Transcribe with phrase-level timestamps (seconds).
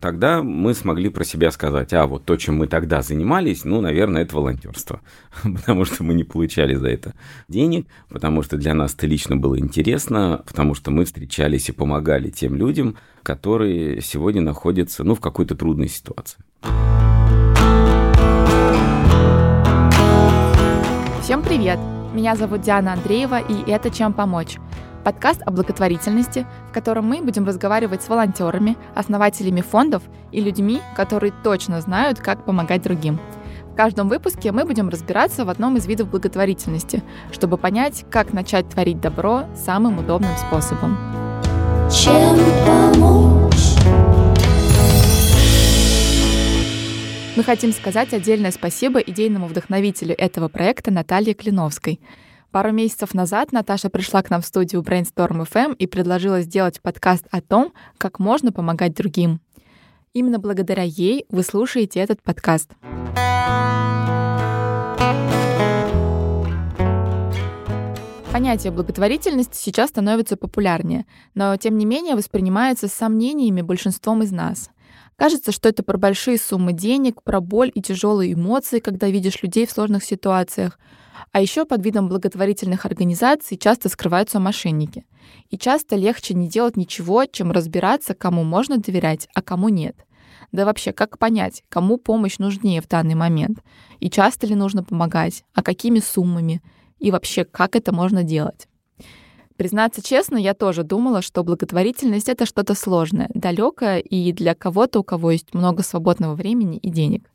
[0.00, 4.22] Тогда мы смогли про себя сказать, а вот то, чем мы тогда занимались, ну, наверное,
[4.22, 5.00] это волонтерство,
[5.42, 7.14] потому что мы не получали за это
[7.48, 12.30] денег, потому что для нас это лично было интересно, потому что мы встречались и помогали
[12.30, 16.38] тем людям, которые сегодня находятся, ну, в какой-то трудной ситуации.
[21.22, 21.80] Всем привет!
[22.14, 24.58] Меня зовут Диана Андреева, и это «Чем помочь?»
[25.08, 30.02] Подкаст о благотворительности, в котором мы будем разговаривать с волонтерами, основателями фондов
[30.32, 33.18] и людьми, которые точно знают, как помогать другим.
[33.72, 37.02] В каждом выпуске мы будем разбираться в одном из видов благотворительности,
[37.32, 40.98] чтобы понять, как начать творить добро самым удобным способом.
[41.90, 43.78] Чем помочь?
[47.34, 51.98] Мы хотим сказать отдельное спасибо идейному вдохновителю этого проекта Наталье Клиновской–
[52.50, 57.26] Пару месяцев назад Наташа пришла к нам в студию Brainstorm FM и предложила сделать подкаст
[57.30, 59.42] о том, как можно помогать другим.
[60.14, 62.70] Именно благодаря ей вы слушаете этот подкаст.
[68.32, 71.04] Понятие благотворительности сейчас становится популярнее,
[71.34, 74.70] но тем не менее воспринимается с сомнениями большинством из нас.
[75.16, 79.66] Кажется, что это про большие суммы денег, про боль и тяжелые эмоции, когда видишь людей
[79.66, 80.78] в сложных ситуациях,
[81.32, 85.04] а еще под видом благотворительных организаций часто скрываются мошенники.
[85.50, 89.96] И часто легче не делать ничего, чем разбираться, кому можно доверять, а кому нет.
[90.52, 93.58] Да вообще, как понять, кому помощь нужнее в данный момент?
[94.00, 95.44] И часто ли нужно помогать?
[95.54, 96.62] А какими суммами?
[96.98, 98.66] И вообще, как это можно делать?
[99.56, 105.02] Признаться честно, я тоже думала, что благотворительность— это что-то сложное, далекое и для кого-то, у
[105.02, 107.28] кого есть много свободного времени и денег.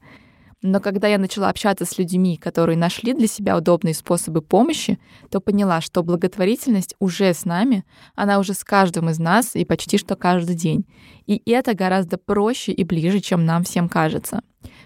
[0.65, 4.97] Но когда я начала общаться с людьми, которые нашли для себя удобные способы помощи,
[5.29, 7.83] то поняла, что благотворительность уже с нами,
[8.15, 10.85] она уже с каждым из нас и почти что каждый день.
[11.27, 14.41] И это гораздо проще и ближе, чем нам всем кажется.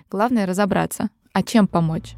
[0.09, 2.15] Главное разобраться, а чем помочь.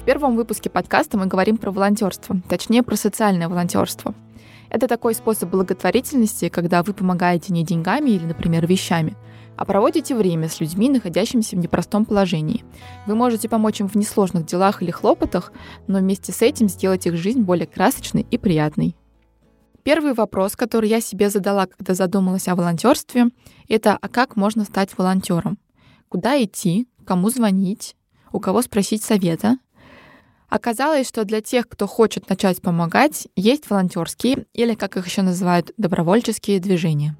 [0.00, 4.14] В первом выпуске подкаста мы говорим про волонтерство, точнее про социальное волонтерство.
[4.70, 9.16] Это такой способ благотворительности, когда вы помогаете не деньгами или, например, вещами,
[9.56, 12.64] а проводите время с людьми, находящимися в непростом положении.
[13.06, 15.52] Вы можете помочь им в несложных делах или хлопотах,
[15.86, 18.96] но вместе с этим сделать их жизнь более красочной и приятной.
[19.82, 23.26] Первый вопрос, который я себе задала, когда задумалась о волонтерстве,
[23.68, 25.58] это а как можно стать волонтером?
[26.08, 26.88] Куда идти?
[27.04, 27.96] Кому звонить?
[28.32, 29.58] У кого спросить совета?
[30.48, 35.72] Оказалось, что для тех, кто хочет начать помогать, есть волонтерские или, как их еще называют,
[35.76, 37.16] добровольческие движения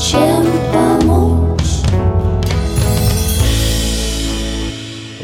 [0.00, 1.60] чем помочь.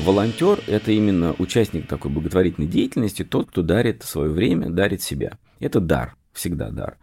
[0.05, 5.39] Волонтер– это именно участник такой благотворительной деятельности, тот, кто дарит свое время, дарит себя.
[5.59, 6.99] Это дар, всегда дар.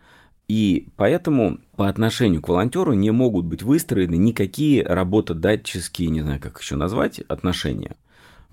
[0.48, 6.62] И поэтому по отношению к волонтеру не могут быть выстроены никакие работодательческие, не знаю, как
[6.62, 7.96] еще назвать, отношения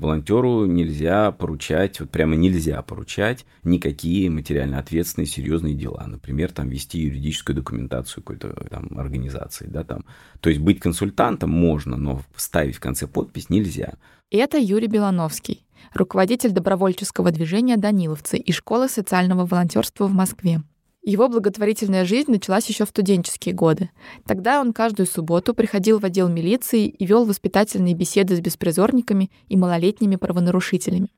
[0.00, 6.04] волонтеру нельзя поручать, вот прямо нельзя поручать никакие материально ответственные серьезные дела.
[6.06, 10.04] Например, там вести юридическую документацию какой-то там организации, да, там.
[10.40, 13.94] То есть быть консультантом можно, но ставить в конце подпись нельзя.
[14.30, 20.62] Это Юрий Белановский, руководитель добровольческого движения «Даниловцы» и школы социального волонтерства в Москве.
[21.02, 23.90] Его благотворительная жизнь началась еще в студенческие годы.
[24.26, 29.56] Тогда он каждую субботу приходил в отдел милиции и вел воспитательные беседы с беспризорниками и
[29.56, 31.08] малолетними правонарушителями.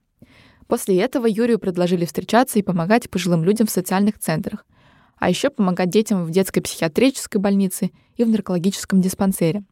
[0.69, 4.65] После этого Юрию предложили встречаться и помогать пожилым людям в социальных центрах,
[5.19, 9.65] а еще помогать детям в детской психиатрической больнице и в наркологическом диспансере.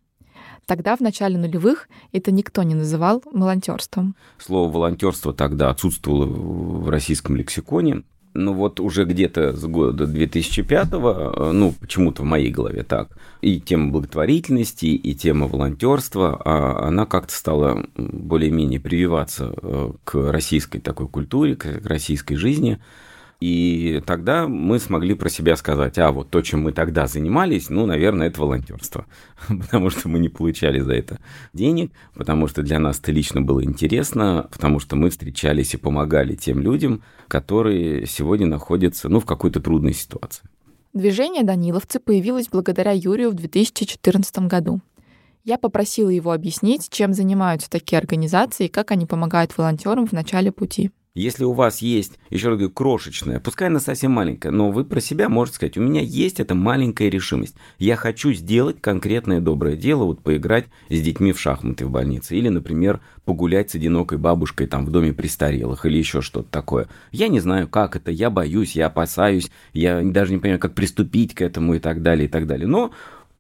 [0.66, 4.16] Тогда, в начале нулевых, это никто не называл волонтерством.
[4.38, 8.02] Слово волонтерство тогда отсутствовало в российском лексиконе
[8.34, 13.08] ну вот уже где-то с года 2005, э, ну почему-то в моей голове так,
[13.40, 20.78] и тема благотворительности, и тема волонтерства, а она как-то стала более-менее прививаться э, к российской
[20.78, 22.78] такой культуре, к российской жизни.
[23.40, 27.86] И тогда мы смогли про себя сказать, а вот то, чем мы тогда занимались, ну,
[27.86, 29.06] наверное, это волонтерство,
[29.48, 31.18] потому что мы не получали за это
[31.54, 36.34] денег, потому что для нас это лично было интересно, потому что мы встречались и помогали
[36.34, 40.44] тем людям, которые сегодня находятся, ну, в какой-то трудной ситуации.
[40.92, 44.80] Движение «Даниловцы» появилось благодаря Юрию в 2014 году.
[45.44, 50.52] Я попросила его объяснить, чем занимаются такие организации и как они помогают волонтерам в начале
[50.52, 50.90] пути.
[51.14, 55.00] Если у вас есть, еще раз говорю, крошечная, пускай она совсем маленькая, но вы про
[55.00, 57.56] себя можете сказать, у меня есть эта маленькая решимость.
[57.80, 62.36] Я хочу сделать конкретное доброе дело, вот поиграть с детьми в шахматы в больнице.
[62.36, 66.88] Или, например, погулять с одинокой бабушкой там в доме престарелых или еще что-то такое.
[67.10, 71.34] Я не знаю, как это, я боюсь, я опасаюсь, я даже не понимаю, как приступить
[71.34, 72.68] к этому и так далее, и так далее.
[72.68, 72.92] Но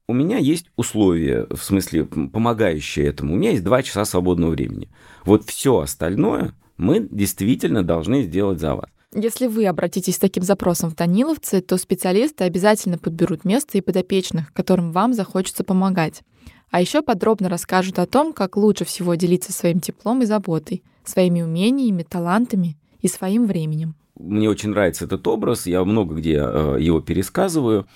[0.08, 3.34] у меня есть условия, в смысле, помогающие этому.
[3.34, 4.88] У меня есть два часа свободного времени.
[5.24, 8.86] Вот все остальное мы действительно должны сделать за вас.
[9.14, 14.52] Если вы обратитесь с таким запросом в Даниловцы, то специалисты обязательно подберут место и подопечных,
[14.52, 16.22] которым вам захочется помогать.
[16.70, 21.42] А еще подробно расскажут о том, как лучше всего делиться своим теплом и заботой, своими
[21.42, 23.94] умениями, талантами и своим временем.
[24.16, 27.86] Мне очень нравится этот образ, я много где э, его пересказываю.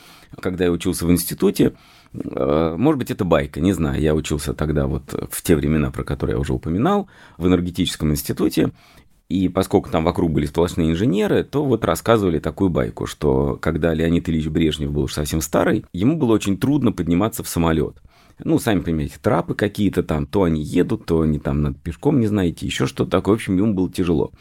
[0.41, 1.75] Когда я учился в институте,
[2.15, 4.01] может быть, это байка, не знаю.
[4.01, 8.71] Я учился тогда вот в те времена, про которые я уже упоминал, в энергетическом институте.
[9.29, 14.29] И поскольку там вокруг были сплошные инженеры, то вот рассказывали такую байку, что когда Леонид
[14.29, 18.01] Ильич Брежнев был уж совсем старый, ему было очень трудно подниматься в самолет.
[18.39, 22.27] Ну, сами понимаете, трапы какие-то там, то они едут, то они там над пешком, не
[22.27, 23.35] знаете, еще что-то такое.
[23.35, 24.33] В общем, ему было тяжело.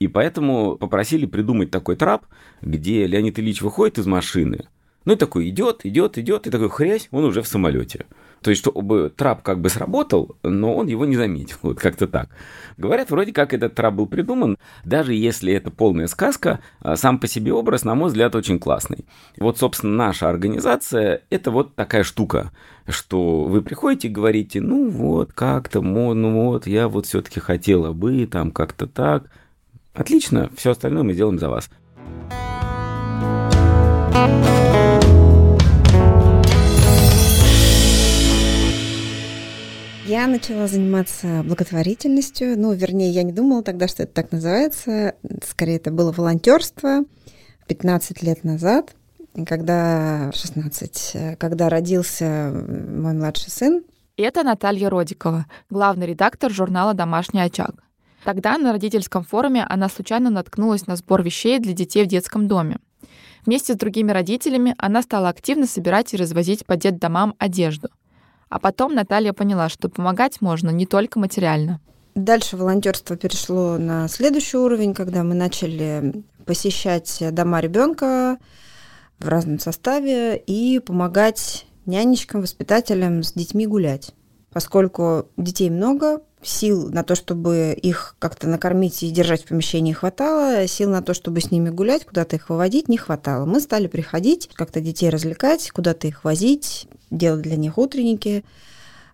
[0.00, 2.26] И поэтому попросили придумать такой трап,
[2.62, 4.66] где Леонид Ильич выходит из машины,
[5.04, 8.06] ну и такой идет, идет, идет, и такой хрясь, он уже в самолете.
[8.42, 11.56] То есть, чтобы трап как бы сработал, но он его не заметил.
[11.62, 12.28] Вот как-то так.
[12.76, 17.28] Говорят, вроде как этот трап был придуман, даже если это полная сказка, а сам по
[17.28, 19.06] себе образ, на мой взгляд, очень классный.
[19.38, 22.50] Вот, собственно, наша организация– это вот такая штука,
[22.88, 28.26] что вы приходите и говорите, ну вот, как-то, ну вот, я вот все-таки хотела бы,
[28.26, 29.30] там как-то так.
[29.94, 31.70] Отлично, все остальное мы сделаем за вас.
[40.04, 42.58] Я начала заниматься благотворительностью.
[42.58, 45.14] Ну, вернее, я не думала тогда, что это так называется.
[45.48, 47.04] Скорее, это было волонтерство
[47.68, 48.96] 15 лет назад,
[49.46, 53.84] когда 16, когда родился мой младший сын.
[54.16, 57.76] Это Наталья Родикова, главный редактор журнала «Домашний очаг».
[58.24, 62.78] Тогда на родительском форуме она случайно наткнулась на сбор вещей для детей в детском доме.
[63.46, 67.88] Вместе с другими родителями она стала активно собирать и развозить по детдомам одежду–
[68.52, 71.80] а потом Наталья поняла, что помогать можно не только материально.
[72.14, 78.36] Дальше волонтерство перешло на следующий уровень, когда мы начали посещать дома ребенка
[79.18, 84.12] в разном составе и помогать нянечкам, воспитателям с детьми гулять.
[84.52, 90.66] Поскольку детей много, сил на то, чтобы их как-то накормить и держать в помещении хватало,
[90.66, 93.44] сил на то, чтобы с ними гулять, куда-то их выводить не хватало.
[93.44, 98.44] Мы стали приходить, как-то детей развлекать, куда-то их возить, делать для них утренники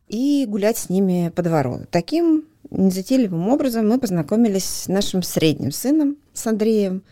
[0.08, 1.80] и гулять с ними по двору.
[1.90, 7.02] Таким незатейливым образом мы познакомились с нашим средним сыном, с Андреем.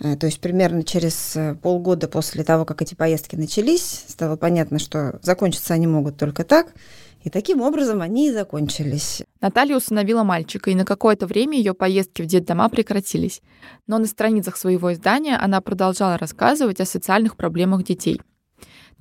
[0.00, 4.78] Э, то есть примерно через э, полгода после того, как эти поездки начались, стало понятно,
[4.78, 6.72] что закончиться они могут только так–
[7.24, 9.22] и таким образом они и закончились.
[9.44, 13.42] Наталья усыновила мальчика, и на какое-то время ее поездки в детдома прекратились.
[13.86, 18.22] Но на страницах своего издания она продолжала рассказывать о социальных проблемах детей.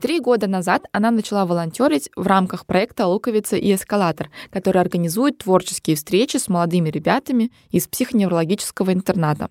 [0.02, 5.96] Три года назад она начала волонтерить в рамках проекта «Луковица и эскалатор», который организует творческие
[5.96, 9.50] встречи с молодыми ребятами из психоневрологического интерната.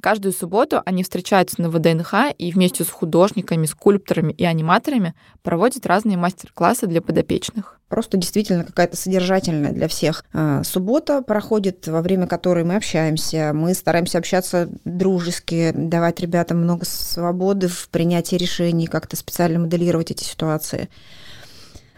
[0.00, 6.16] Каждую субботу они встречаются на ВДНХ и вместе с художниками, скульпторами и аниматорами проводят разные
[6.16, 7.78] мастер-классы для подопечных.
[7.88, 13.74] Просто действительно какая-то содержательная для всех а, суббота проходит, во время которой мы общаемся, мы
[13.74, 20.88] стараемся общаться дружески, давать ребятам много свободы в принятии решений, как-то специально моделировать эти ситуации.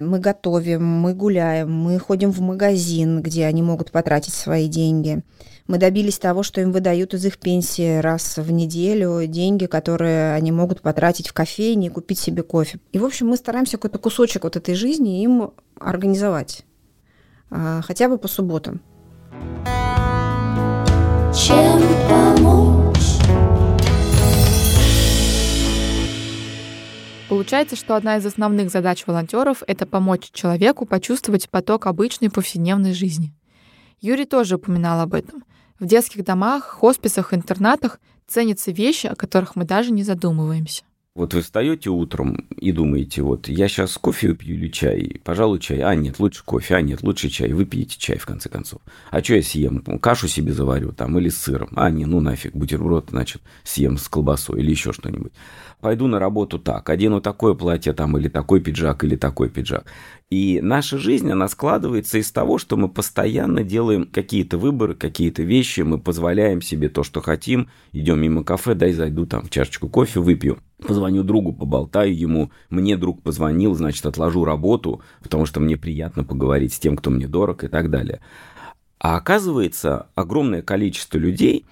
[0.06, 5.22] Мы готовим, мы гуляем, мы ходим в магазин, где они могут потратить свои деньги.
[5.66, 10.52] Мы добились того, что им выдают из их пенсии раз в неделю деньги, которые они
[10.52, 12.80] могут потратить в кофейне и купить себе кофе.
[12.92, 16.64] И, в общем, мы стараемся какой-то кусочек вот этой жизни им организовать.
[17.50, 18.80] А, хотя бы по субботам.
[21.34, 22.81] Чем помочь?
[27.32, 33.32] Получается, что одна из основных задач волонтеров— это помочь человеку почувствовать поток обычной повседневной жизни.
[34.02, 35.42] Юрий тоже упоминал об этом.
[35.80, 40.82] В детских домах, хосписах, интернатах ценятся вещи, о которых мы даже не задумываемся.
[41.14, 45.20] Вот вы встаете утром и думаете, вот я сейчас кофе пью или чай?
[45.22, 45.80] Пожалуй, чай.
[45.80, 46.76] А, нет, лучше кофе.
[46.76, 47.52] А, нет, лучше чай.
[47.52, 48.80] Вы пьете чай, в конце концов.
[49.10, 49.80] А что я съем?
[50.00, 51.68] Кашу себе заварю там или с сыром.
[51.76, 55.32] А, не, ну нафиг, бутерброд, значит, съем с колбасой или еще что-нибудь.
[55.82, 59.84] Пойду на работу так, одену такое платье там или такой пиджак или такой пиджак.
[60.30, 65.80] И наша жизнь, она складывается из того, что мы постоянно делаем какие-то выборы, какие-то вещи,
[65.80, 70.20] мы позволяем себе то, что хотим, идем мимо кафе, дай зайду там в чашечку кофе,
[70.20, 76.24] выпью, позвоню другу, поболтаю ему, мне друг позвонил, значит, отложу работу, потому что мне приятно
[76.24, 78.20] поговорить с тем, кто мне дорог и так далее.
[78.98, 81.66] А оказывается, огромное количество людей,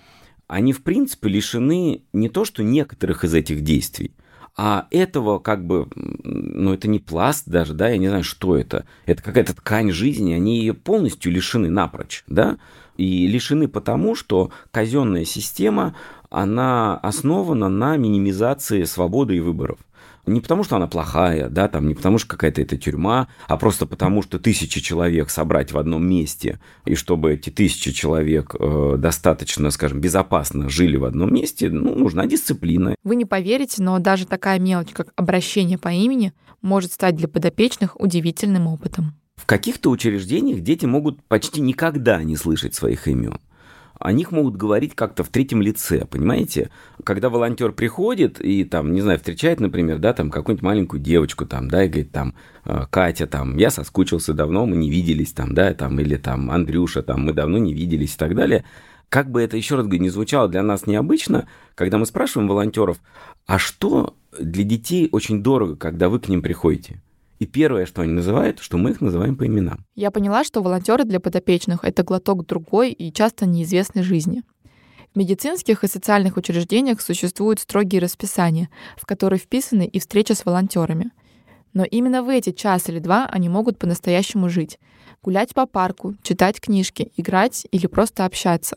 [0.48, 4.12] они в принципе лишены не то, что некоторых из этих действий,
[4.56, 8.84] А этого как бы, ну это не пласт даже, да, я не знаю, что это.
[9.06, 12.58] Это какая-то ткань жизни, они ее полностью лишены напрочь, да.
[12.96, 15.94] И лишены потому, что казенная система,
[16.30, 19.78] она основана на минимизации свободы и выборов.
[20.26, 23.86] Не потому, что она плохая, да, там, не потому, что какая-то это тюрьма, а просто
[23.86, 29.70] потому, что тысячи человек собрать в одном месте, и чтобы эти тысячи человек э, достаточно,
[29.70, 32.94] скажем, безопасно жили в одном месте, ну, нужна дисциплина.
[33.02, 37.98] Вы не поверите, но даже такая мелочь, как обращение по имени, может стать для подопечных
[37.98, 39.14] удивительным опытом.
[39.36, 43.38] В каких-то учреждениях дети могут почти никогда не слышать своих имен
[44.00, 46.70] о них могут говорить как-то в третьем лице, понимаете?
[47.04, 51.68] Когда волонтер приходит и там, не знаю, встречает, например, да, там какую-нибудь маленькую девочку там,
[51.68, 55.74] да, и говорит там, «Э, Катя, там, я соскучился давно, мы не виделись там, да,
[55.74, 58.64] там, или там, Андрюша, там, мы давно не виделись и так далее.
[59.10, 62.96] Как бы это, еще раз говорю, не звучало для нас необычно, когда мы спрашиваем волонтеров,
[63.46, 67.02] а что для детей очень дорого, когда вы к ним приходите?
[67.40, 69.86] И первое, что они называют, что мы их называем по именам.
[69.94, 74.42] Я поняла, что волонтеры для подопечных— это глоток другой и часто неизвестной жизни.
[75.14, 81.12] В медицинских и социальных учреждениях существуют строгие расписания, в которые вписаны и встречи с волонтерами.
[81.72, 84.78] Но именно в эти час или два они могут по-настоящему жить.
[85.22, 88.76] Гулять по парку, читать книжки, играть или просто общаться.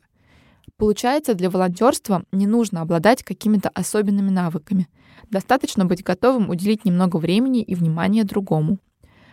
[0.77, 4.87] Получается, для волонтерства не нужно обладать какими-то особенными навыками—
[5.29, 8.77] Достаточно быть готовым уделить немного времени и внимания другому.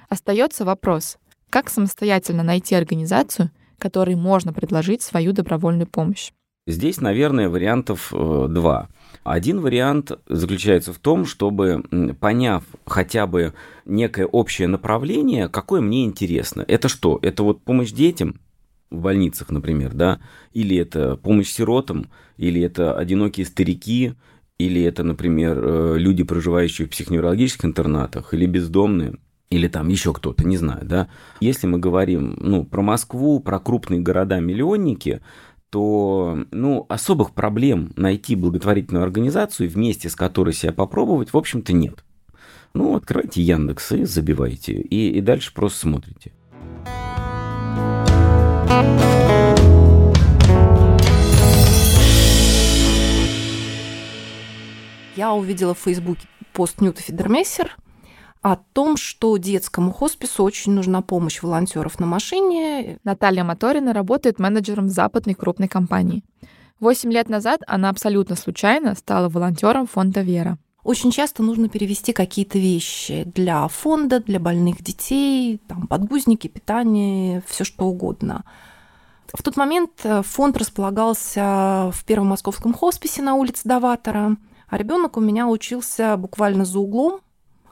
[0.09, 1.19] Остается вопрос,
[1.51, 6.33] как самостоятельно найти организацию, которой можно предложить свою добровольную помощь.
[6.67, 8.89] Здесь, наверное, вариантов э, два.
[9.25, 11.83] Один вариант заключается в том, чтобы,
[12.21, 16.65] поняв хотя бы некое общее направление, какое мне интересно.
[16.67, 17.19] Это что?
[17.23, 18.41] Это вот помощь детям
[18.91, 20.21] в больницах, например, да?
[20.53, 24.15] Или это помощь сиротам, или это одинокие старики,
[24.61, 29.14] или это, например, э, люди, проживающие в психоневрологических интернатах, или бездомные,
[29.49, 31.09] или там еще кто-то, не знаю, да.
[31.40, 35.21] Если мы говорим, ну, про Москву, про крупные города-миллионники,
[35.71, 42.05] то, ну, особых проблем найти благотворительную организацию, вместе с которой себя попробовать, в общем-то, нет.
[42.75, 46.33] Ну, открывайте Яндекс и забивайте, и, и дальше просто смотрите.
[55.21, 57.77] Я увидела в Фейсбуке пост Нюта Федермессер
[58.41, 62.99] о том, что детскому хоспису очень нужна помощь волонтеров на машине.
[63.05, 66.25] Наталья Моторина работает менеджером в западной крупной компании.
[66.81, 70.57] Восемь лет назад она абсолютно случайно стала волонтером фонда «Вера».
[70.85, 77.65] Очень часто нужно перевести какие-то вещи для фонда, для больных детей, там, подгузники, питание, все
[77.65, 78.45] что угодно.
[79.35, 84.39] В тот момент э, фонд располагался в первом московском хосписе на улице Даватора–
[84.71, 87.21] а ребенок у меня учился буквально за углом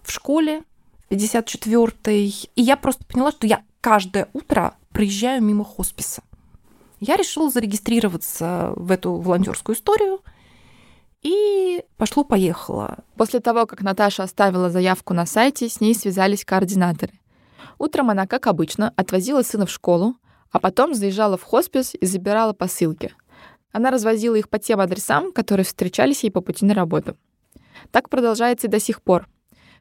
[0.03, 0.65] в школе,
[1.11, 2.51] 54-й.
[2.57, 6.23] И я просто поняла, что я каждое утро проезжаю мимо хосписа.
[6.99, 10.21] Я решила зарегистрироваться в эту волонтерскую историю
[11.23, 12.99] и пошло-поехало.
[13.17, 17.13] После того, как Наташа оставила заявку на сайте, с ней связались координаторы.
[17.79, 20.17] Утром она, как обычно, отвозила сына в школу,
[20.51, 23.15] а потом заезжала в хоспис и забирала посылки–
[23.73, 27.17] она развозила их по тем адресам, которые встречались ей по пути на работу.
[27.91, 29.29] Так продолжается и до сих пор.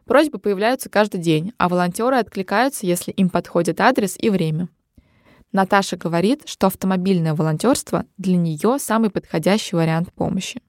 [0.05, 4.69] Просьбы появляются каждый день, а волонтеры откликаются, если им подходит адрес и время.
[5.51, 10.61] Наташа говорит, что автомобильное волонтерство для нее самый подходящий вариант помощи.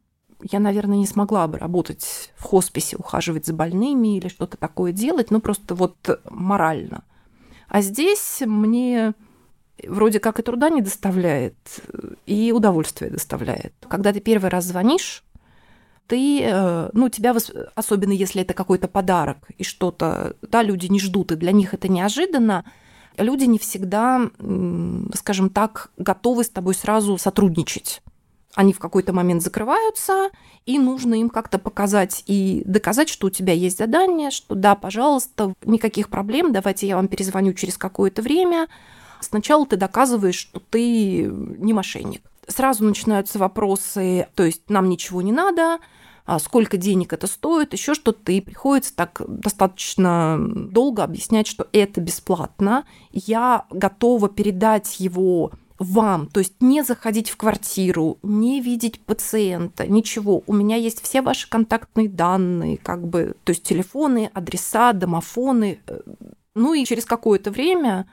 [0.43, 5.31] Я, наверное, не смогла бы работать в хосписе, ухаживать за больными или что-то такое делать,
[5.31, 7.05] ну просто вот морально.
[7.69, 9.15] А здесь мне
[9.87, 11.57] вроде как и труда не доставляет,
[12.27, 13.75] и удовольствие доставляет.
[13.89, 15.25] Когда ты первый раз звонишь,
[16.07, 17.37] ты, э, ну, тебя,
[17.75, 21.89] особенно если это какой-то подарок и что-то, да, люди не ждут, и для них это
[21.89, 22.65] неожиданно,
[23.19, 24.31] люди не всегда,
[25.15, 28.01] скажем так, готовы с тобой сразу сотрудничать.
[28.55, 30.31] Они в какой-то момент закрываются,
[30.65, 35.53] и нужно им как-то показать и доказать, что у тебя есть задание, что да, пожалуйста,
[35.65, 38.67] никаких проблем, давайте я вам перезвоню через какое-то время,
[39.21, 42.23] Сначала ты доказываешь, что ты не мошенник.
[42.47, 45.79] Сразу начинаются вопросы, то есть нам ничего не надо,
[46.25, 52.01] а сколько денег это стоит, еще что-то, и приходится так достаточно долго объяснять, что это
[52.01, 52.85] бесплатно.
[53.13, 60.43] Я готова передать его вам, то есть не заходить в квартиру, не видеть пациента, ничего.
[60.47, 65.81] У меня есть все ваши контактные данные, как бы, то есть телефоны, адреса, домофоны.
[66.55, 68.07] Ну и через какое-то время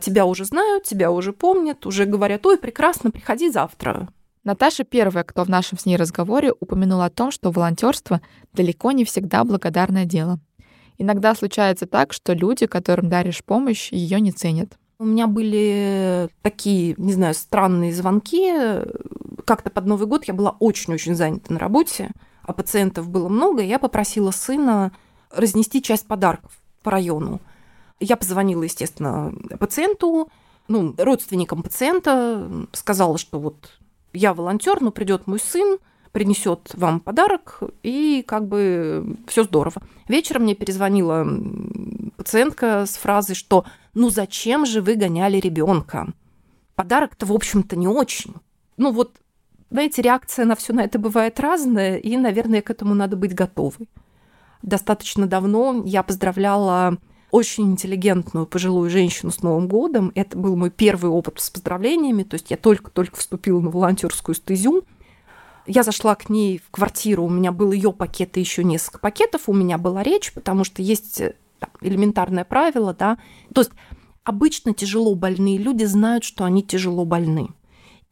[0.00, 4.08] тебя уже знают, тебя уже помнят, уже говорят, ой, прекрасно, приходи завтра.
[4.42, 8.20] Наташа первая, кто в нашем с ней разговоре упомянула о том, что волонтерство
[8.52, 10.38] далеко не всегда благодарное дело.
[10.96, 14.78] Иногда случается так, что люди, которым даришь помощь, ее не ценят.
[14.98, 18.52] У меня были такие, не знаю, странные звонки.
[19.46, 22.10] Как-то под Новый год я была очень-очень занята на работе,
[22.42, 24.92] а пациентов было много, и я попросила сына
[25.30, 27.40] разнести часть подарков по району.
[28.00, 30.28] Я позвонила, естественно, пациенту,
[30.68, 33.78] ну, родственникам пациента, сказала, что вот
[34.12, 35.78] я волонтер, но придет мой сын,
[36.12, 39.82] принесет вам подарок, и как бы все здорово.
[40.08, 41.26] Вечером мне перезвонила
[42.16, 43.64] пациентка с фразой, что
[43.94, 46.08] ну зачем же вы гоняли ребенка?
[46.74, 48.34] Подарок-то, в общем-то, не очень.
[48.76, 49.16] Ну вот,
[49.70, 53.88] знаете, реакция на все на это бывает разная, и, наверное, к этому надо быть готовой.
[54.62, 56.98] Достаточно давно я поздравляла
[57.30, 60.12] очень интеллигентную пожилую женщину с Новым годом.
[60.14, 64.84] Это был мой первый опыт с поздравлениями, то есть я только-только вступила на волонтерскую стезю.
[65.66, 69.42] Я зашла к ней в квартиру, у меня был ее пакет и еще несколько пакетов,
[69.48, 73.18] у меня была речь, потому что есть э, там, элементарное правило, да.
[73.54, 73.70] То есть
[74.24, 77.50] обычно тяжело больные люди знают, что они тяжело больны.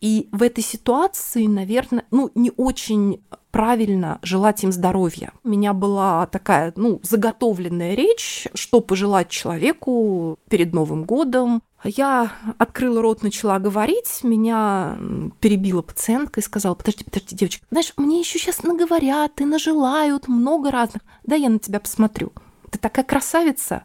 [0.00, 5.32] И в этой ситуации, наверное, ну, не очень правильно желать им здоровья.
[5.42, 11.62] У меня была такая, ну, заготовленная речь, что пожелать человеку перед Новым годом.
[11.82, 14.96] Я открыла рот, начала говорить, меня
[15.40, 20.70] перебила пациентка и сказала, подожди, подожди, девочка, знаешь, мне еще сейчас наговорят и нажелают много
[20.70, 21.02] разных.
[21.24, 22.32] Да, я на тебя посмотрю.
[22.70, 23.84] Ты такая красавица.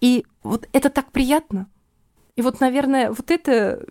[0.00, 1.66] И вот это так приятно.
[2.36, 3.84] И вот, наверное, вот это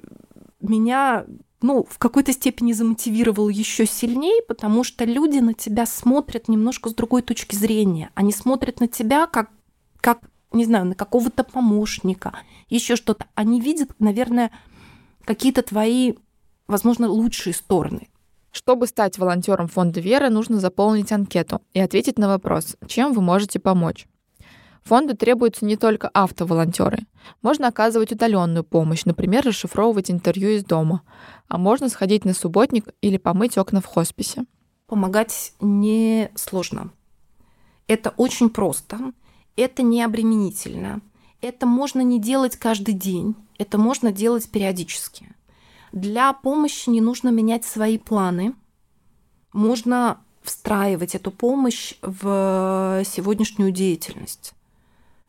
[0.62, 1.25] меня
[1.62, 6.94] ну, в какой-то степени замотивировал еще сильнее, потому что люди на тебя смотрят немножко с
[6.94, 8.10] другой точки зрения.
[8.15, 9.51] Они смотрят на тебя как,
[9.98, 10.20] как
[10.51, 12.34] не знаю, на какого-то помощника,
[12.70, 13.27] еще что-то.
[13.36, 14.51] Они видят, наверное,
[15.24, 16.15] какие-то твои,
[16.68, 18.10] возможно, лучшие стороны.
[18.51, 23.60] Чтобы стать волонтером фонда Веры, нужно заполнить анкету и ответить на вопрос, чем вы можете
[23.60, 24.08] помочь.
[24.84, 27.06] Фонду требуются не только автоволонтеры.
[27.42, 31.01] Можно оказывать удаленную помощь, например, расшифровывать интервью из дома,
[31.48, 34.46] а можно сходить на субботник или помыть окна в хосписе.
[34.88, 36.92] Помогать не сложно.
[37.88, 39.14] Это очень просто,
[39.55, 41.01] это не обременительно,
[41.42, 45.36] это можно не делать каждый день, это можно делать периодически.
[45.92, 48.55] Для помощи не нужно менять свои планы,
[49.51, 54.53] можно встраивать эту помощь в сегодняшнюю деятельность.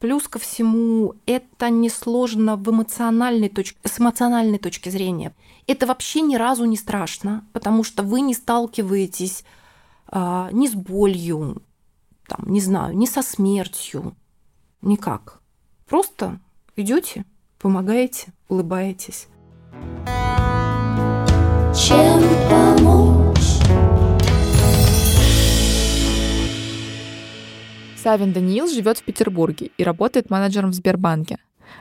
[0.02, 5.32] Плюс ко всему, это несложно в эмоциональной точке, с эмоциональной точки зрения.
[5.68, 9.44] Это вообще ни разу не страшно, потому что вы не сталкиваетесь
[10.08, 11.62] а, ни с болью,
[12.26, 14.16] там, не знаю, ни со смертью,
[14.80, 15.40] никак.
[15.88, 16.40] Просто
[16.74, 17.24] идете,
[17.60, 19.28] помогаете, улыбаетесь.
[21.76, 23.01] Чем помочь?
[28.02, 31.38] Савин Даниил живет в Петербурге и работает менеджером в Сбербанке.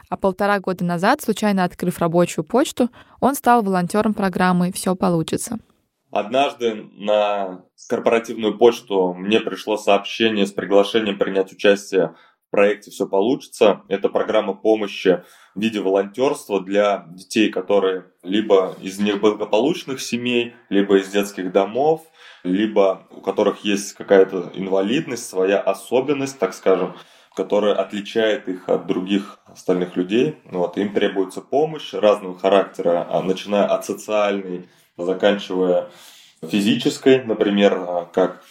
[0.07, 5.57] А полтора года назад, случайно открыв рабочую почту, он стал волонтером программы «Все получится».
[6.11, 12.13] Однажды на корпоративную почту мне пришло сообщение с приглашением принять участие
[12.47, 13.81] в проекте «Все получится».
[13.87, 15.23] Это программа помощи
[15.55, 22.05] в виде волонтерства для детей, которые либо из неблагополучных семей, либо из детских домов,
[22.43, 26.95] либо у которых есть какая-то инвалидность, своя особенность, так скажем,
[27.35, 30.37] которая отличает их от других остальных людей.
[30.45, 35.89] Вот, им требуется помощь разного характера, а, начиная от социальной, заканчивая
[36.43, 38.43] физической, например, а, как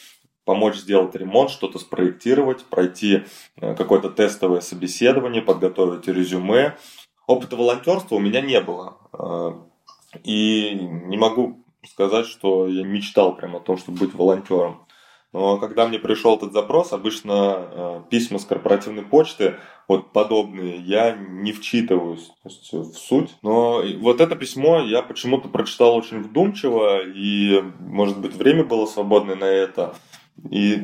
[0.44, 3.22] помочь сделать ремонт, что-то спроектировать, пройти
[3.60, 6.76] э, какое-то тестовое собеседование, подготовить резюме.
[7.28, 8.96] Опыта волонтерства у меня не было.
[9.12, 9.62] А,
[10.24, 14.86] и не могу сказать, что я мечтал прямо о том, чтобы быть волонтером.
[15.32, 21.12] Но когда мне пришел этот запрос, обычно э, письма с корпоративной почты, вот подобные, я
[21.12, 23.36] не вчитываюсь есть, в суть.
[23.42, 29.36] Но вот это письмо я почему-то прочитал очень вдумчиво, и, может быть, время было свободное
[29.36, 29.94] на это.
[30.50, 30.82] И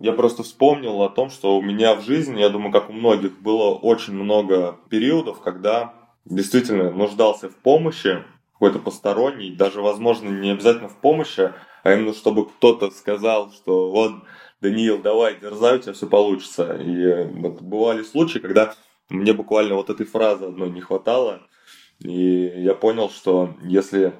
[0.00, 3.40] я просто вспомнил о том, что у меня в жизни, я думаю, как у многих,
[3.42, 8.22] было очень много периодов, когда действительно нуждался в помощи,
[8.62, 14.12] какой-то посторонний, даже, возможно, не обязательно в помощи, а именно чтобы кто-то сказал, что вот,
[14.60, 16.76] Даниил, давай, дерзай, у тебя все получится.
[16.76, 18.72] И вот бывали случаи, когда
[19.08, 21.42] мне буквально вот этой фразы одной не хватало,
[21.98, 24.12] и я понял, что если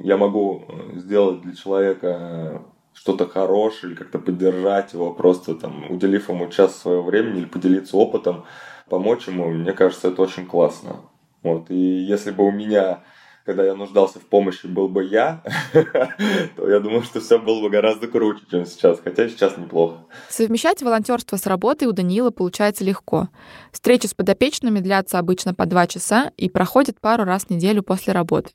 [0.00, 6.48] я могу сделать для человека что-то хорошее или как-то поддержать его, просто там уделив ему
[6.48, 8.46] час своего времени или поделиться опытом,
[8.88, 11.02] помочь ему, мне кажется, это очень классно.
[11.44, 11.70] Вот.
[11.70, 13.04] И если бы у меня
[13.50, 17.68] когда я нуждался в помощи, был бы я, то я думаю, что все было бы
[17.68, 19.00] гораздо круче, чем сейчас.
[19.02, 20.04] Хотя сейчас неплохо.
[20.28, 23.28] Совмещать волонтерство с работой у Даниила получается легко.
[23.72, 28.12] Встречи с подопечными длятся обычно по два часа и проходят пару раз в неделю после
[28.12, 28.50] работы.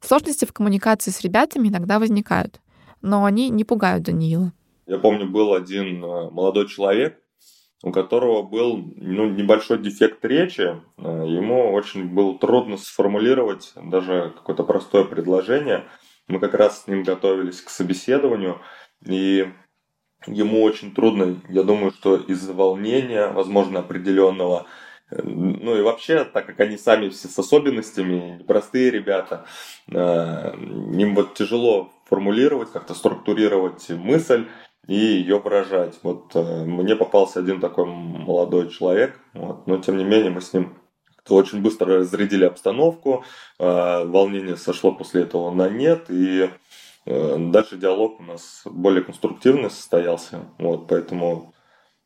[0.00, 2.60] Сложности в коммуникации с ребятами иногда возникают,
[3.02, 4.52] но они не пугают Даниила.
[4.88, 7.20] Я помню, был один э, молодой человек,
[7.82, 10.80] у которого был ну, небольшой дефект речи.
[10.98, 15.84] Э, ему очень было трудно сформулировать даже какое-то простое предложение.
[16.28, 18.60] Мы как раз с ним готовились к собеседованию,
[19.04, 19.48] и
[20.26, 24.66] ему очень трудно, я думаю, что из-за волнения, возможно, определенного,
[25.10, 29.44] э, ну и вообще, так как они сами все с особенностями, простые ребята,
[29.88, 34.46] э, им вот тяжело формулировать, как-то структурировать мысль,
[34.86, 35.98] и ее выражать.
[36.02, 40.52] Вот э, мне попался один такой молодой человек, вот, но тем не менее мы с
[40.52, 40.74] ним
[41.28, 43.24] очень быстро разрядили обстановку,
[43.58, 46.50] э, волнение сошло после этого на нет, и
[47.04, 51.52] э, дальше диалог у нас более конструктивный состоялся, вот, поэтому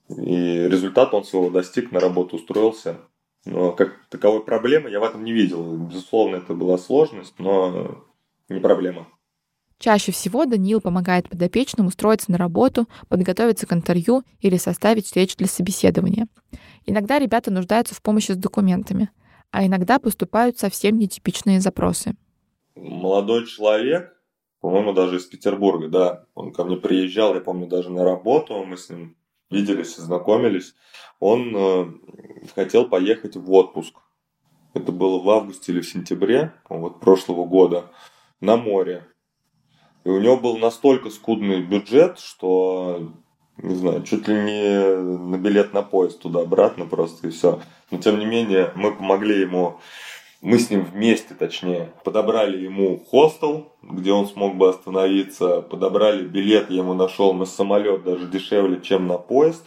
[0.08, 2.96] и результат он своего достиг, на работу устроился.
[3.44, 5.76] Но как таковой проблемы я в этом не видел.
[5.76, 8.04] Безусловно, это была сложность, но
[8.48, 9.06] не проблема.
[9.80, 15.46] Чаще всего Даниил помогает подопечным устроиться на работу, подготовиться к интервью или составить встречу для
[15.46, 16.28] собеседования.
[16.84, 19.08] Иногда ребята нуждаются в помощи с документами,
[19.50, 22.14] а иногда поступают совсем нетипичные запросы.
[22.76, 24.14] Молодой человек,
[24.60, 28.76] по-моему, даже из Петербурга, да, он ко мне приезжал, я помню, даже на работу, мы
[28.76, 29.16] с ним
[29.50, 30.74] виделись и знакомились.
[31.20, 31.86] Он э,
[32.54, 33.94] хотел поехать в отпуск.
[34.74, 37.90] Это было в августе или в сентябре вот, прошлого года
[38.42, 39.06] на море.
[40.04, 43.10] И у него был настолько скудный бюджет, что,
[43.58, 47.60] не знаю, чуть ли не на билет на поезд туда-обратно просто и все.
[47.90, 49.78] Но тем не менее, мы помогли ему,
[50.40, 56.70] мы с ним вместе, точнее, подобрали ему хостел, где он смог бы остановиться, подобрали билет,
[56.70, 59.64] я ему нашел на самолет даже дешевле, чем на поезд.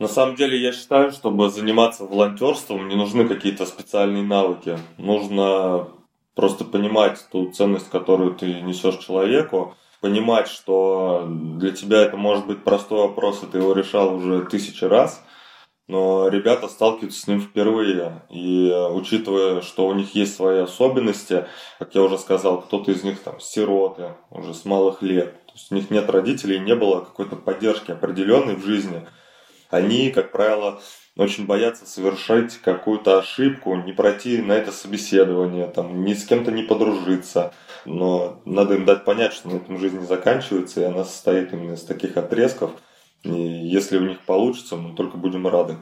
[0.00, 4.76] На самом деле я считаю, чтобы заниматься волонтерством, не нужны какие-то специальные навыки.
[4.98, 5.86] Нужно
[6.34, 12.64] Просто понимать ту ценность, которую ты несешь человеку, понимать, что для тебя это может быть
[12.64, 15.22] простой вопрос, и ты его решал уже тысячи раз,
[15.88, 18.22] но ребята сталкиваются с ним впервые.
[18.30, 21.46] И учитывая, что у них есть свои особенности,
[21.78, 25.70] как я уже сказал, кто-то из них там сироты уже с малых лет, то есть
[25.70, 29.06] у них нет родителей, не было какой-то поддержки определенной в жизни,
[29.72, 30.80] они, как правило,
[31.16, 36.62] очень боятся совершать какую-то ошибку, не пройти на это собеседование, там, ни с кем-то не
[36.62, 37.52] подружиться.
[37.84, 41.74] Но надо им дать понять, что на этом жизнь не заканчивается, и она состоит именно
[41.74, 42.72] из таких отрезков.
[43.22, 45.76] И если у них получится, мы только будем рады.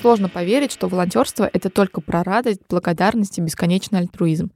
[0.00, 4.50] Сложно поверить, что волонтерство— это только про радость, благодарность и бесконечный альтруизм.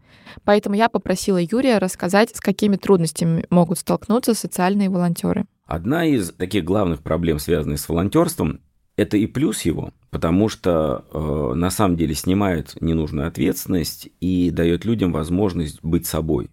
[0.45, 5.45] Поэтому я попросила Юрия рассказать, с какими трудностями могут столкнуться социальные волонтеры.
[5.67, 8.61] Одна из таких главных проблем, связанных с волонтерством,
[8.97, 14.87] это и плюс его, потому что э, на самом деле снимает ненужную ответственность и дает
[14.87, 16.49] людям возможность быть собой.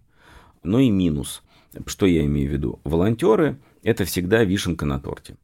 [0.62, 1.42] Но и минус.
[1.86, 2.80] Что я имею в виду?
[2.84, 5.36] Волонтеры– это всегда вишенка на торте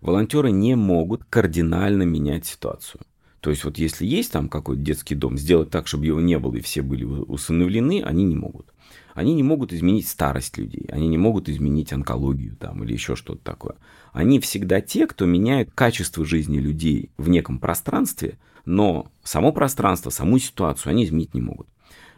[0.00, 3.00] волонтеры не могут кардинально менять ситуацию.
[3.40, 6.56] То есть вот если есть там какой-то детский дом, сделать так, чтобы его не было
[6.56, 8.66] и все были усыновлены, они не могут.
[9.14, 13.42] Они не могут изменить старость людей, они не могут изменить онкологию там или еще что-то
[13.42, 13.76] такое.
[14.12, 20.38] Они всегда те, кто меняют качество жизни людей в неком пространстве, но само пространство, саму
[20.38, 21.66] ситуацию они изменить не могут.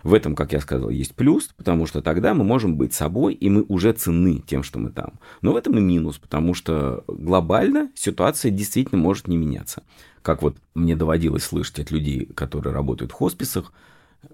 [0.03, 3.49] В этом, как я сказал, есть плюс, потому что тогда мы можем быть собой, и
[3.49, 5.21] мы уже ценны тем, что мы там.
[5.43, 9.83] Но в этом и минус, потому что глобально ситуация действительно может не меняться.
[10.23, 13.73] Как вот мне доводилось слышать от людей, которые работают в хосписах,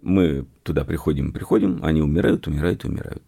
[0.02, 3.22] мы туда приходим, приходим, они умирают, умирают, умирают.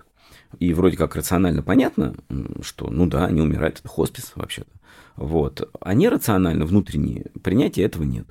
[0.58, 2.14] И вроде как рационально понятно,
[2.62, 4.70] что, ну да, они умирают, это хоспис вообще-то.
[5.16, 5.70] Вот.
[5.80, 8.26] А нерационально, внутреннее, принятия этого нет.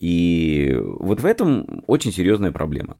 [0.00, 2.96] И вот в этом очень серьезная проблема.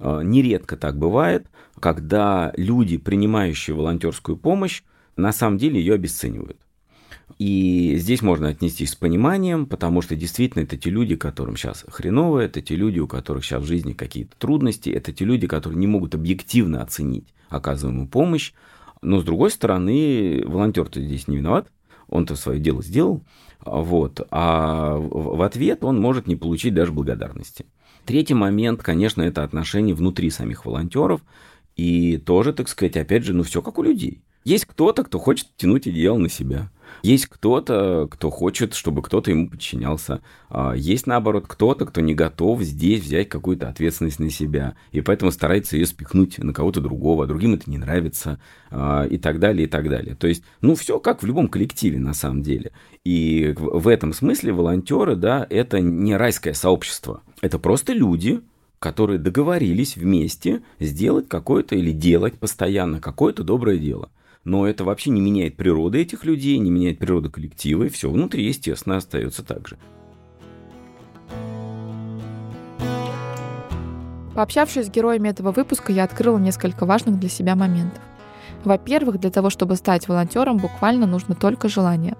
[0.00, 1.46] А, нередко так бывает,
[1.78, 4.82] когда люди, принимающие волонтерскую помощь,
[5.16, 6.58] на самом деле ее обесценивают.
[7.38, 12.40] И здесь можно отнестись с пониманием, потому что действительно это те люди, которым сейчас хреново,
[12.40, 15.86] это те люди, у которых сейчас в жизни какие-то трудности, это те люди, которые не
[15.86, 18.52] могут объективно оценить оказываемую помощь.
[19.02, 21.68] Но с другой стороны, волонтер-то здесь не виноват,
[22.08, 23.24] он-то свое дело сделал,
[23.64, 27.64] вот, а в ответ он может не получить даже благодарности.
[28.04, 31.22] Третий момент, конечно, это отношения внутри самих волонтеров.
[31.76, 34.22] И тоже, так сказать, опять же, ну все как у людей.
[34.44, 36.70] Есть кто-то, кто хочет тянуть одеяло на себя.
[37.02, 40.22] Есть кто-то, кто хочет, чтобы кто-то ему подчинялся.
[40.48, 45.30] А, есть, наоборот, кто-то, кто не готов здесь взять какую-то ответственность на себя, и поэтому
[45.30, 49.66] старается ее спихнуть на кого-то другого, а другим это не нравится, а, и так далее,
[49.66, 50.14] и так далее.
[50.14, 52.72] То есть, ну, все как в любом коллективе, на самом деле.
[53.04, 57.22] И в этом смысле волонтеры, да, это не райское сообщество.
[57.40, 58.40] Это просто люди,
[58.78, 64.10] которые договорились вместе сделать какое-то или делать постоянно какое-то доброе дело
[64.44, 68.44] но это вообще не меняет природы этих людей, не меняет природы коллектива, и все внутри,
[68.44, 69.78] естественно, остается так же.
[74.34, 78.02] Пообщавшись с героями этого выпуска, я открыла несколько важных для себя моментов.
[78.64, 82.16] Во-первых, для того, чтобы стать волонтером, буквально нужно только желание.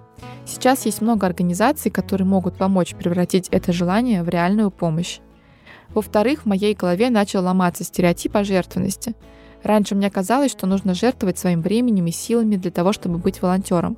[0.47, 5.21] Сейчас есть много организаций, которые могут помочь превратить это желание в реальную помощь.
[5.91, 9.15] Во-вторых, в моей голове начал ломаться стереотип о жертвенности–
[9.63, 13.97] Раньше мне казалось, что нужно жертвовать своим временем и силами для того, чтобы быть волонтером.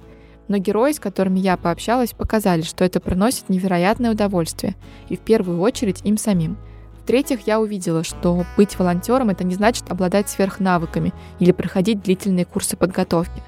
[0.48, 4.74] Но герои, с которыми я пообщалась, показали, что это приносит невероятное удовольствие,
[5.08, 6.56] и в первую очередь им самим.
[7.02, 12.76] В-третьих, я увидела, что быть волонтером это не значит обладать сверхнавыками или проходить длительные курсы
[12.76, 13.42] подготовки.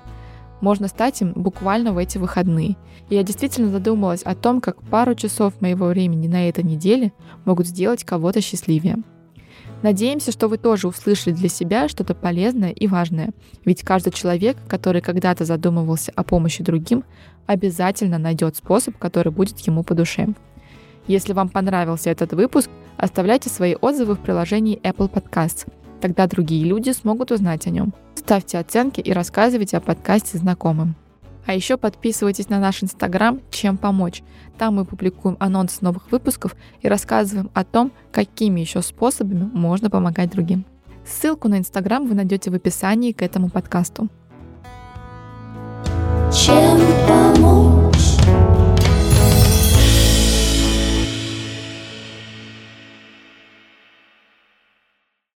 [0.61, 2.77] Можно стать им буквально в эти выходные.
[3.11, 7.13] И я действительно задумалась о том, как пару часов моего времени на этой неделе
[7.45, 8.97] могут сделать кого-то счастливее.
[9.85, 13.33] Надеемся, что вы тоже услышали для себя что-то полезное и важное.
[13.67, 17.05] Ведь каждый человек, который когда-то задумывался о помощи другим,
[17.45, 20.29] обязательно найдет способ, который будет ему по душе.
[21.07, 25.71] Если вам понравился этот выпуск, оставляйте свои отзывы в приложении Apple Podcasts.
[26.01, 27.93] Тогда другие люди смогут узнать о нем.
[28.15, 30.95] Ставьте оценки и рассказывайте о подкасте знакомым.
[31.47, 34.23] А еще подписывайтесь на наш инстаграм «Чем помочь».
[34.59, 40.31] Там мы публикуем анонсы новых выпусков и рассказываем о том, какими еще способами можно помогать
[40.31, 40.65] другим.
[41.05, 44.09] Ссылку на инстаграм вы найдете в описании к этому подкасту.
[46.33, 47.84] Чем